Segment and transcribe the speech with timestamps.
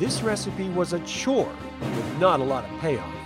[0.00, 3.19] this recipe was a chore with not a lot of payoff.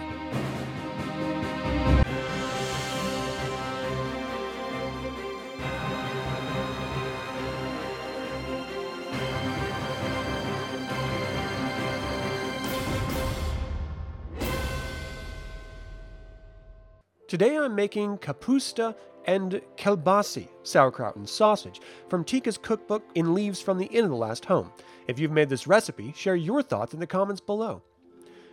[17.35, 18.95] Today I'm making kapusta
[19.25, 24.17] and kelbassi, sauerkraut and sausage, from Tika's cookbook in Leaves from the Inn of the
[24.17, 24.71] Last Home.
[25.09, 27.83] If you've made this recipe, share your thoughts in the comments below.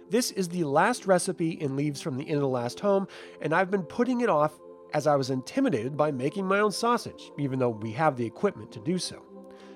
[0.09, 3.07] This is the last recipe in Leaves from the Inn of the Last Home,
[3.39, 4.59] and I've been putting it off
[4.95, 8.71] as I was intimidated by making my own sausage, even though we have the equipment
[8.71, 9.21] to do so.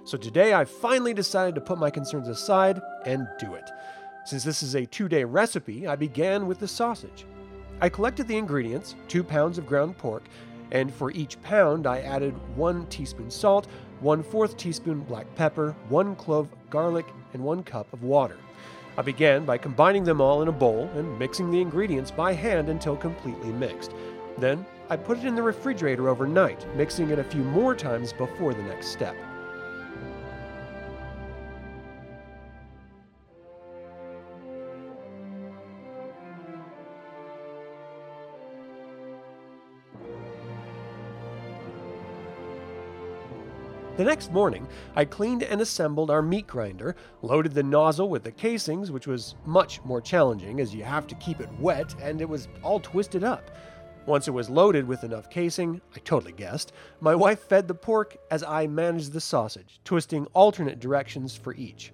[0.04, 3.70] So today I finally decided to put my concerns aside and do it.
[4.26, 7.28] Since this is a two day recipe, I began with the sausage.
[7.82, 10.24] I collected the ingredients two pounds of ground pork,
[10.72, 13.68] and for each pound, I added one teaspoon salt,
[14.00, 18.38] one fourth teaspoon black pepper, one clove garlic, and one cup of water.
[18.98, 22.70] I began by combining them all in a bowl and mixing the ingredients by hand
[22.70, 23.92] until completely mixed.
[24.38, 28.54] Then, I put it in the refrigerator overnight, mixing it a few more times before
[28.54, 29.16] the next step.
[43.98, 48.32] The next morning, I cleaned and assembled our meat grinder, loaded the nozzle with the
[48.32, 52.28] casings, which was much more challenging as you have to keep it wet and it
[52.28, 53.52] was all twisted up.
[54.06, 58.18] Once it was loaded with enough casing, I totally guessed, my wife fed the pork
[58.30, 61.94] as I managed the sausage, twisting alternate directions for each.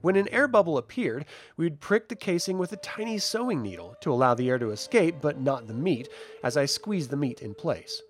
[0.00, 1.24] When an air bubble appeared,
[1.56, 4.70] we would prick the casing with a tiny sewing needle to allow the air to
[4.70, 6.08] escape but not the meat
[6.44, 8.00] as I squeezed the meat in place.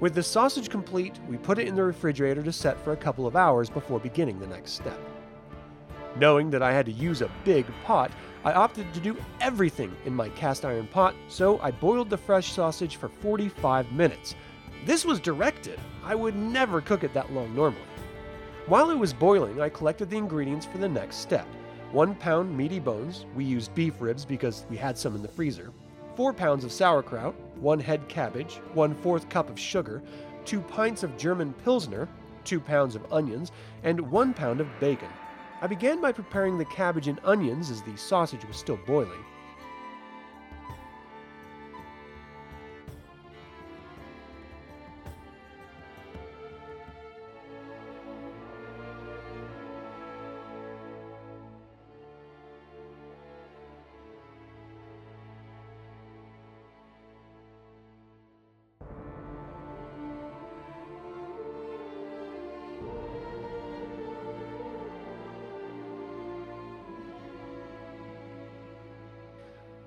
[0.00, 3.26] With the sausage complete, we put it in the refrigerator to set for a couple
[3.26, 4.98] of hours before beginning the next step.
[6.16, 8.10] Knowing that I had to use a big pot,
[8.42, 12.50] I opted to do everything in my cast iron pot, so I boiled the fresh
[12.50, 14.36] sausage for 45 minutes.
[14.86, 15.78] This was directed.
[16.02, 17.82] I would never cook it that long normally.
[18.66, 21.46] While it was boiling, I collected the ingredients for the next step.
[21.92, 25.72] One pound meaty bones, we used beef ribs because we had some in the freezer,
[26.16, 30.02] 4 pounds of sauerkraut, 1 head cabbage, one fourth cup of sugar,
[30.44, 32.08] 2 pints of German Pilsner,
[32.44, 35.10] 2 pounds of onions, and 1 pound of bacon.
[35.60, 39.24] I began by preparing the cabbage and onions as the sausage was still boiling.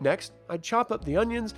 [0.04, 1.54] Next, I'd chop up the onions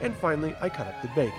[0.00, 1.38] and finally I cut up the bacon.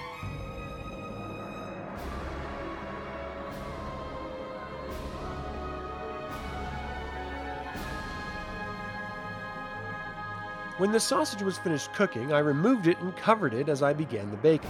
[10.77, 14.29] When the sausage was finished cooking, I removed it and covered it as I began
[14.29, 14.69] the bacon.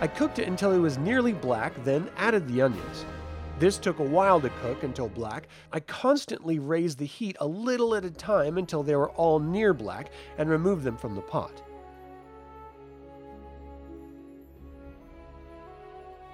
[0.00, 3.04] I cooked it until it was nearly black, then added the onions.
[3.58, 5.48] This took a while to cook until black.
[5.74, 9.74] I constantly raised the heat a little at a time until they were all near
[9.74, 11.62] black and removed them from the pot.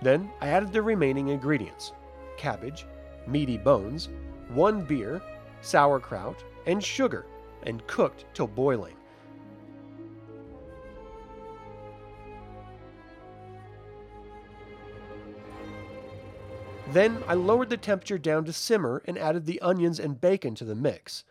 [0.02, 1.92] Then I added the remaining ingredients
[2.36, 2.86] cabbage,
[3.26, 4.08] meaty bones,
[4.48, 5.22] one beer,
[5.60, 7.24] sauerkraut, and sugar,
[7.62, 8.96] and cooked till boiling.
[16.88, 20.64] Then I lowered the temperature down to simmer and added the onions and bacon to
[20.64, 21.24] the mix.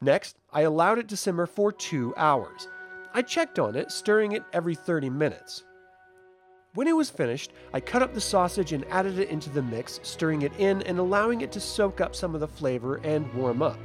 [0.00, 2.68] Next, I allowed it to simmer for two hours.
[3.12, 5.64] I checked on it, stirring it every 30 minutes.
[6.74, 10.00] When it was finished, I cut up the sausage and added it into the mix,
[10.02, 13.62] stirring it in and allowing it to soak up some of the flavor and warm
[13.62, 13.78] up.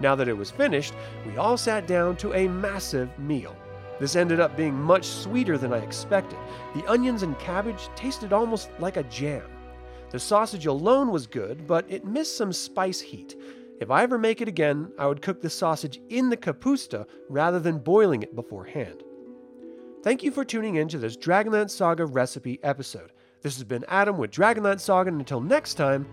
[0.00, 0.92] Now that it was finished,
[1.26, 3.56] we all sat down to a massive meal.
[3.98, 6.38] This ended up being much sweeter than I expected.
[6.74, 9.44] The onions and cabbage tasted almost like a jam.
[10.10, 13.36] The sausage alone was good, but it missed some spice heat.
[13.80, 17.58] If I ever make it again, I would cook the sausage in the kapusta rather
[17.58, 19.02] than boiling it beforehand.
[20.06, 23.10] Thank you for tuning in to this Dragonlance Saga recipe episode.
[23.42, 26.06] This has been Adam with Dragonlance Saga, and until next time,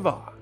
[0.00, 0.39] mhath!